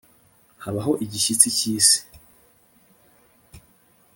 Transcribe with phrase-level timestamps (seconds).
[0.63, 1.97] habaho igishyitsi cyisi